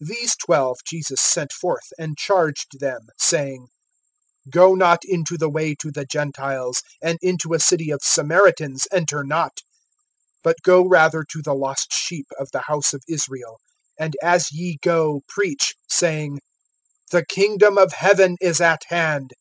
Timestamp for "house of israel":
12.68-13.58